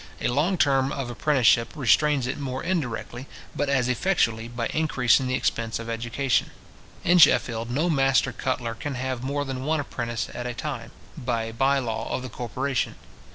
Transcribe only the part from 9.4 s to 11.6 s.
than one apprentice at a time, by a